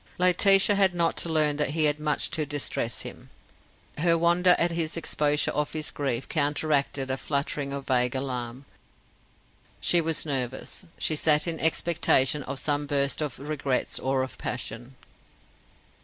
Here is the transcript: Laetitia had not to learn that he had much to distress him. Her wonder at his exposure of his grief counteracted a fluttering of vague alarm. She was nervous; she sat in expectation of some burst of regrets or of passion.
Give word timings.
Laetitia 0.17 0.73
had 0.75 0.95
not 0.95 1.15
to 1.17 1.29
learn 1.29 1.57
that 1.57 1.69
he 1.77 1.83
had 1.85 1.99
much 1.99 2.31
to 2.31 2.43
distress 2.43 3.01
him. 3.01 3.29
Her 3.99 4.17
wonder 4.17 4.55
at 4.57 4.71
his 4.71 4.97
exposure 4.97 5.51
of 5.51 5.73
his 5.73 5.91
grief 5.91 6.27
counteracted 6.27 7.11
a 7.11 7.17
fluttering 7.17 7.71
of 7.71 7.85
vague 7.85 8.15
alarm. 8.15 8.65
She 9.79 10.01
was 10.01 10.25
nervous; 10.25 10.85
she 10.97 11.15
sat 11.15 11.45
in 11.45 11.59
expectation 11.59 12.41
of 12.41 12.57
some 12.57 12.87
burst 12.87 13.21
of 13.21 13.37
regrets 13.37 13.99
or 13.99 14.23
of 14.23 14.39
passion. 14.39 14.95